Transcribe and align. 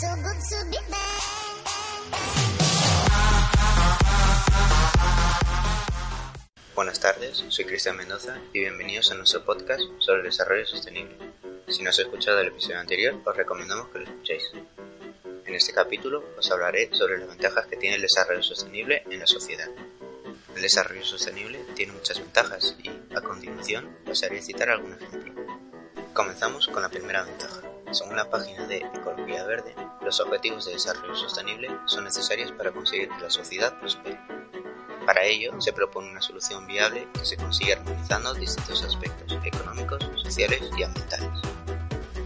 so 0.00 0.06
good 0.22 0.38
to 0.48 0.70
be. 0.70 0.76
Buenas 6.76 7.00
tardes, 7.00 7.44
soy 7.48 7.64
Cristian 7.64 7.96
Mendoza 7.96 8.38
y 8.52 8.60
bienvenidos 8.60 9.10
a 9.10 9.16
nuestro 9.16 9.44
podcast 9.44 9.82
sobre 9.98 10.20
el 10.20 10.26
desarrollo 10.26 10.64
sostenible. 10.66 11.16
Si 11.66 11.82
no 11.82 11.90
has 11.90 11.98
escuchado 11.98 12.38
el 12.38 12.48
episodio 12.48 12.78
anterior, 12.78 13.20
os 13.24 13.36
recomendamos 13.36 13.88
que 13.88 13.98
lo 13.98 14.04
escuchéis. 14.04 14.44
En 15.46 15.54
este 15.56 15.72
capítulo 15.72 16.22
os 16.38 16.48
hablaré 16.52 16.90
sobre 16.92 17.18
las 17.18 17.28
ventajas 17.28 17.66
que 17.66 17.76
tiene 17.76 17.96
el 17.96 18.02
desarrollo 18.02 18.42
sostenible 18.42 19.02
en 19.10 19.18
la 19.18 19.26
sociedad. 19.26 19.68
El 20.54 20.62
desarrollo 20.62 21.04
sostenible 21.04 21.58
tiene 21.74 21.92
muchas 21.92 22.20
ventajas 22.20 22.76
y, 22.84 22.88
a 23.16 23.20
continuación, 23.20 23.98
pasaré 24.06 24.38
a 24.38 24.42
citar 24.42 24.70
algún 24.70 24.92
ejemplo. 24.94 25.34
Comenzamos 26.14 26.68
con 26.68 26.82
la 26.82 26.88
primera 26.88 27.24
ventaja 27.24 27.67
según 27.90 28.16
la 28.16 28.28
página 28.28 28.66
de 28.66 28.78
Ecología 28.78 29.44
Verde, 29.44 29.74
los 30.02 30.20
objetivos 30.20 30.66
de 30.66 30.72
desarrollo 30.72 31.14
sostenible 31.14 31.70
son 31.86 32.04
necesarios 32.04 32.52
para 32.52 32.70
conseguir 32.70 33.08
que 33.08 33.22
la 33.22 33.30
sociedad 33.30 33.78
prospere. 33.80 34.20
Para 35.06 35.24
ello, 35.24 35.58
se 35.58 35.72
propone 35.72 36.10
una 36.10 36.20
solución 36.20 36.66
viable 36.66 37.08
que 37.14 37.24
se 37.24 37.38
consigue 37.38 37.72
armonizando 37.72 38.34
distintos 38.34 38.82
aspectos 38.82 39.38
económicos, 39.42 40.06
sociales 40.22 40.60
y 40.76 40.82
ambientales. 40.82 41.30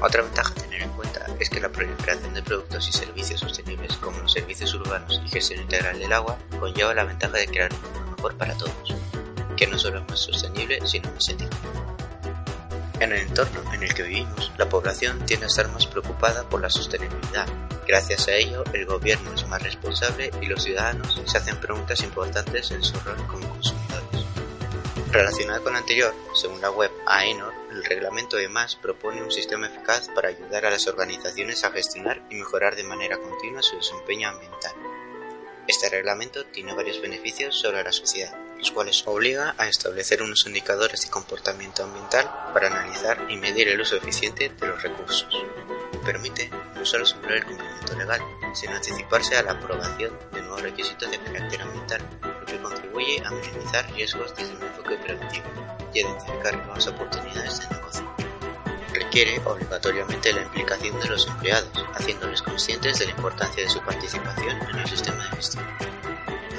Otra 0.00 0.22
ventaja 0.22 0.52
a 0.52 0.62
tener 0.62 0.82
en 0.82 0.92
cuenta 0.92 1.26
es 1.40 1.50
que 1.50 1.60
la 1.60 1.70
proliferación 1.70 2.34
de 2.34 2.42
productos 2.42 2.88
y 2.88 2.92
servicios 2.92 3.40
sostenibles 3.40 3.96
como 3.96 4.16
los 4.20 4.32
servicios 4.32 4.72
urbanos 4.74 5.20
y 5.24 5.28
gestión 5.28 5.60
integral 5.60 5.98
del 5.98 6.12
agua 6.12 6.38
conlleva 6.60 6.94
la 6.94 7.02
ventaja 7.02 7.36
de 7.36 7.48
crear 7.48 7.72
un 7.72 7.82
mundo 7.82 8.14
mejor 8.16 8.36
para 8.36 8.56
todos, 8.56 8.94
que 9.56 9.66
no 9.66 9.76
solo 9.76 9.98
es 9.98 10.08
más 10.08 10.20
sostenible, 10.20 10.78
sino 10.86 11.10
más 11.12 11.28
ético. 11.28 11.56
En 13.00 13.12
el 13.12 13.20
entorno 13.28 13.62
en 13.72 13.82
el 13.84 13.94
que 13.94 14.02
vivimos, 14.02 14.50
la 14.58 14.68
población 14.68 15.24
tiende 15.24 15.46
a 15.46 15.48
estar 15.48 15.68
más 15.68 15.86
preocupada 15.86 16.48
por 16.48 16.60
la 16.60 16.68
sostenibilidad. 16.68 17.46
Gracias 17.86 18.26
a 18.26 18.34
ello, 18.34 18.64
el 18.72 18.86
gobierno 18.86 19.32
es 19.32 19.46
más 19.46 19.62
responsable 19.62 20.32
y 20.42 20.46
los 20.46 20.64
ciudadanos 20.64 21.20
se 21.24 21.38
hacen 21.38 21.60
preguntas 21.60 22.02
importantes 22.02 22.72
en 22.72 22.82
su 22.82 22.98
rol 23.00 23.16
como 23.28 23.48
consumidores. 23.48 24.24
Relacionado 25.12 25.62
con 25.62 25.74
lo 25.74 25.78
anterior, 25.78 26.12
según 26.34 26.60
la 26.60 26.72
web 26.72 26.90
AENOR, 27.06 27.54
el 27.70 27.84
reglamento 27.84 28.36
de 28.36 28.48
MAS 28.48 28.74
propone 28.74 29.22
un 29.22 29.30
sistema 29.30 29.68
eficaz 29.68 30.08
para 30.08 30.30
ayudar 30.30 30.66
a 30.66 30.70
las 30.70 30.88
organizaciones 30.88 31.62
a 31.62 31.70
gestionar 31.70 32.20
y 32.30 32.34
mejorar 32.34 32.74
de 32.74 32.82
manera 32.82 33.16
continua 33.16 33.62
su 33.62 33.76
desempeño 33.76 34.28
ambiental. 34.28 34.74
Este 35.68 35.88
reglamento 35.88 36.46
tiene 36.46 36.74
varios 36.74 37.00
beneficios 37.00 37.58
sobre 37.58 37.84
la 37.84 37.92
sociedad, 37.92 38.36
los 38.58 38.70
cuales 38.72 39.02
obliga 39.06 39.54
a 39.56 39.68
establecer 39.68 40.22
unos 40.22 40.46
indicadores 40.46 41.02
de 41.02 41.10
comportamiento 41.10 41.84
ambiental 41.84 42.28
para 42.52 42.66
analizar 42.66 43.26
y 43.28 43.36
medir 43.36 43.68
el 43.68 43.80
uso 43.80 43.96
eficiente 43.96 44.48
de 44.48 44.66
los 44.66 44.82
recursos. 44.82 45.28
Permite 46.04 46.50
no 46.74 46.84
solo 46.84 47.04
asegurar 47.04 47.38
el 47.38 47.44
cumplimiento 47.44 47.96
legal, 47.96 48.20
sino 48.54 48.74
anticiparse 48.74 49.36
a 49.36 49.42
la 49.42 49.52
aprobación 49.52 50.18
de 50.32 50.42
nuevos 50.42 50.62
requisitos 50.62 51.10
de 51.10 51.18
carácter 51.18 51.62
ambiental, 51.62 52.02
lo 52.22 52.46
que 52.46 52.58
contribuye 52.60 53.22
a 53.24 53.30
minimizar 53.30 53.92
riesgos 53.92 54.34
desde 54.36 54.56
un 54.56 54.62
enfoque 54.62 54.96
preventivo 54.96 55.46
y 55.94 55.98
a 55.98 56.02
identificar 56.02 56.56
nuevas 56.56 56.86
oportunidades 56.86 57.60
de 57.60 57.76
negocio. 57.76 58.14
Requiere 58.92 59.40
obligatoriamente 59.44 60.32
la 60.32 60.42
implicación 60.42 60.98
de 60.98 61.08
los 61.08 61.26
empleados, 61.28 61.70
haciéndoles 61.94 62.42
conscientes 62.42 62.98
de 62.98 63.06
la 63.06 63.12
importancia 63.12 63.62
de 63.62 63.70
su 63.70 63.80
participación 63.80 64.60
en 64.70 64.78
el 64.78 64.88
sistema 64.88 65.24
de 65.24 65.36
gestión. 65.36 65.97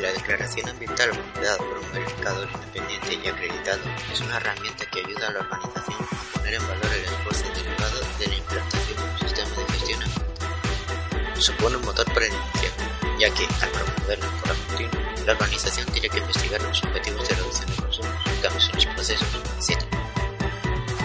La 0.02 0.14
declaración 0.14 0.70
ambiental 0.70 1.10
validada 1.12 1.58
por 1.58 1.78
un 1.78 1.92
verificador 1.92 2.48
independiente 2.54 3.20
y 3.22 3.28
acreditado 3.28 3.82
es 4.14 4.22
una 4.22 4.38
herramienta 4.38 4.86
que 4.86 5.00
ayuda 5.02 5.28
a 5.28 5.32
la 5.32 5.40
organización 5.40 5.98
a 6.00 6.38
poner 6.38 6.54
en 6.54 6.68
valor 6.68 6.86
el 6.86 7.04
esfuerzo 7.04 7.44
derivado 7.54 8.00
de 8.18 8.28
la 8.28 8.36
implantación 8.36 8.98
de 8.98 9.04
un 9.04 9.20
sistema 9.20 9.50
de 9.50 9.74
gestión 9.74 10.04
ambiental. 10.04 11.42
Supone 11.42 11.76
un 11.76 11.86
motor 11.86 12.06
para 12.14 12.28
la 12.28 12.34
iniciativa, 12.34 13.20
ya 13.20 13.30
que, 13.34 13.44
al 13.44 13.70
promover 13.72 14.20
la 14.20 14.32
mejora 14.32 14.54
continua, 14.70 15.26
la 15.26 15.34
organización 15.34 15.86
tiene 15.88 16.10
que 16.10 16.18
investigar 16.20 16.62
los 16.62 16.84
objetivos 16.84 17.28
de 17.28 17.36
reducción 17.36 17.70
de 17.70 17.76
consumos, 17.76 18.14
cambios 18.42 18.70
en 18.70 18.76
los 18.76 18.86
procesos, 18.86 19.28
etc. 19.60 19.84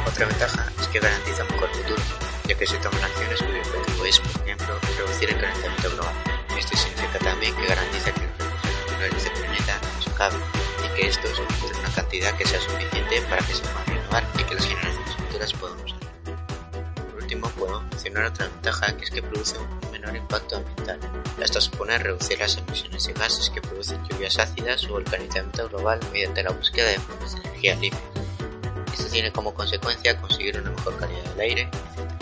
Otra 0.06 0.26
ventaja 0.26 0.72
es 0.80 0.86
que 0.86 1.00
garantiza 1.00 1.42
un 1.42 1.50
mejor 1.50 1.70
futuro, 1.74 2.02
ya 2.46 2.54
que 2.54 2.66
se 2.66 2.76
toman 2.78 3.02
acciones 3.02 3.42
cuyo 3.42 3.58
objetivo 3.58 4.04
es, 4.04 4.20
por 4.20 4.42
ejemplo, 4.42 4.78
reducir 4.96 5.30
el 5.30 5.40
calentamiento 5.40 5.90
global. 5.90 6.14
Esto 6.56 6.76
significa 6.76 7.18
también 7.18 7.56
que 7.56 7.66
garantiza 7.66 8.12
que 8.12 8.23
y 10.32 10.96
que 10.96 11.08
esto 11.08 11.28
es 11.28 11.38
una 11.38 11.94
cantidad 11.94 12.36
que 12.36 12.46
sea 12.46 12.60
suficiente 12.60 13.22
para 13.22 13.44
que 13.46 13.54
se 13.54 13.62
pueda 13.62 13.84
renovar 13.84 14.24
y 14.38 14.44
que 14.44 14.54
las 14.54 14.66
generaciones 14.66 15.16
futuras 15.16 15.52
puedan 15.54 15.84
usar. 15.84 15.98
Por 16.94 17.22
último, 17.22 17.48
puedo 17.50 17.82
mencionar 17.82 18.24
otra 18.26 18.46
ventaja 18.46 18.96
que 18.96 19.04
es 19.04 19.10
que 19.10 19.22
produce 19.22 19.58
un 19.58 19.90
menor 19.90 20.16
impacto 20.16 20.56
ambiental. 20.56 20.98
Esto 21.40 21.60
supone 21.60 21.98
reducir 21.98 22.38
las 22.38 22.56
emisiones 22.56 23.04
de 23.06 23.12
gases 23.12 23.50
que 23.50 23.60
producen 23.60 24.02
lluvias 24.08 24.38
ácidas 24.38 24.84
o 24.88 24.98
el 24.98 25.04
calentamiento 25.04 25.68
global 25.68 26.00
mediante 26.12 26.42
la 26.42 26.50
búsqueda 26.50 26.88
de 26.88 26.98
fuentes 27.00 27.34
de 27.34 27.40
energía 27.40 27.74
limpias. 27.76 28.02
Esto 28.92 29.10
tiene 29.10 29.32
como 29.32 29.52
consecuencia 29.52 30.16
conseguir 30.20 30.58
una 30.60 30.70
mejor 30.70 30.96
calidad 30.96 31.24
del 31.24 31.40
aire, 31.40 31.62
etc. 31.62 32.14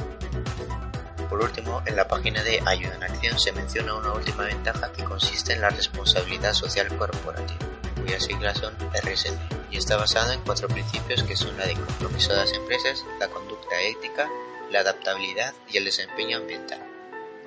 Por 1.29 1.43
último, 1.43 1.83
en 1.87 1.97
la 1.97 2.07
página 2.07 2.43
de 2.43 2.62
Ayuda 2.67 2.95
en 2.97 3.05
Acción 3.05 3.39
se 3.39 3.53
menciona 3.53 3.95
una 3.95 4.12
última 4.12 4.45
ventaja 4.45 4.93
que 4.93 5.05
consiste 5.05 5.55
en 5.55 5.62
la 5.62 5.71
responsabilidad 5.71 6.53
social 6.53 6.89
corporativa, 6.97 7.59
cuyas 7.95 8.25
siglas 8.25 8.59
son 8.59 8.75
RSC, 8.93 9.33
y 9.71 9.77
está 9.77 9.97
basada 9.97 10.35
en 10.35 10.41
cuatro 10.41 10.69
principios 10.69 11.23
que 11.23 11.37
son 11.37 11.57
la 11.57 11.67
de 11.67 11.75
compromiso 11.75 12.33
de 12.33 12.39
las 12.39 12.53
empresas, 12.53 13.05
la 13.19 13.29
conducta 13.29 13.81
ética, 13.81 14.29
la 14.71 14.81
adaptabilidad 14.81 15.55
y 15.69 15.79
el 15.79 15.85
desempeño 15.85 16.39
ambiental. 16.39 16.81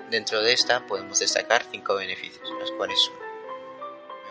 Dentro 0.09 0.41
de 0.41 0.53
esta 0.53 0.85
podemos 0.85 1.19
destacar 1.19 1.65
cinco 1.71 1.95
beneficios, 1.95 2.49
los 2.59 2.71
cuales 2.71 2.99
son 2.99 3.15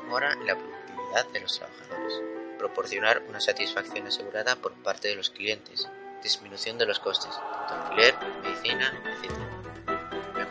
mejora 0.04 0.32
en 0.32 0.46
la 0.46 0.56
productividad 0.56 1.26
de 1.32 1.40
los 1.40 1.58
trabajadores, 1.58 2.22
proporcionar 2.58 3.22
una 3.28 3.40
satisfacción 3.40 4.06
asegurada 4.06 4.56
por 4.56 4.72
parte 4.74 5.08
de 5.08 5.16
los 5.16 5.30
clientes, 5.30 5.88
disminución 6.22 6.78
de 6.78 6.86
los 6.86 6.98
costes, 6.98 7.30
tanto 7.68 7.74
alquiler, 7.74 8.14
medicina, 8.42 8.92
etc. 9.20 9.53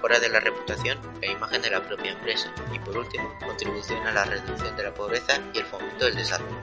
Mejora 0.04 0.20
de 0.20 0.28
la 0.28 0.42
reputación 0.42 1.00
e 1.22 1.32
imagen 1.32 1.62
de 1.62 1.70
la 1.70 1.82
propia 1.82 2.12
empresa 2.12 2.54
y 2.74 2.80
por 2.80 2.98
último, 2.98 3.24
contribución 3.40 4.06
a 4.06 4.12
la 4.12 4.26
reducción 4.26 4.76
de 4.76 4.84
la 4.84 4.94
pobreza 4.94 5.40
y 5.54 5.60
el 5.60 5.66
fomento 5.66 6.04
del 6.04 6.16
desarrollo. 6.16 6.60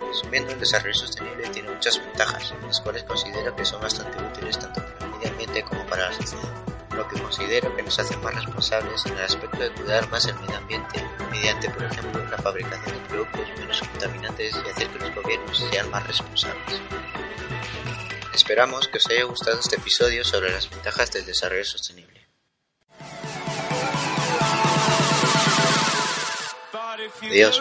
Resumiendo, 0.00 0.50
el 0.50 0.58
desarrollo 0.58 0.94
sostenible 0.94 1.48
tiene 1.50 1.70
muchas 1.70 1.96
ventajas, 2.00 2.52
las 2.66 2.80
cuales 2.80 3.04
considero 3.04 3.54
que 3.54 3.64
son 3.64 3.80
bastante 3.80 4.20
útiles 4.20 4.58
tanto 4.58 4.82
para 4.82 5.04
el 5.04 5.12
medio 5.12 5.28
ambiente 5.30 5.62
como 5.62 5.86
para 5.86 6.08
la 6.08 6.12
sociedad, 6.12 6.52
lo 6.96 7.06
que 7.06 7.22
considero 7.22 7.76
que 7.76 7.82
nos 7.84 8.00
hace 8.00 8.16
más 8.16 8.34
responsables 8.34 9.06
en 9.06 9.12
el 9.12 9.24
aspecto 9.24 9.58
de 9.58 9.70
cuidar 9.70 10.10
más 10.10 10.26
el 10.26 10.34
medio 10.34 10.56
ambiente, 10.56 11.08
mediante, 11.30 11.70
por 11.70 11.84
ejemplo, 11.84 12.24
la 12.28 12.38
fabricación 12.38 12.96
de 13.00 13.08
productos 13.10 13.48
menos 13.60 13.78
contaminantes 13.78 14.56
y 14.56 14.70
hacer 14.70 14.88
que 14.88 14.98
los 14.98 15.14
gobiernos 15.14 15.56
sean 15.70 15.88
más 15.88 16.04
responsables. 16.04 16.80
Esperamos 18.34 18.88
que 18.88 18.98
os 18.98 19.06
haya 19.08 19.24
gustado 19.24 19.60
este 19.60 19.76
episodio 19.76 20.24
sobre 20.24 20.50
las 20.50 20.68
ventajas 20.68 21.12
del 21.12 21.24
desarrollo 21.24 21.64
sostenible. 21.64 22.26
Adiós. 27.22 27.60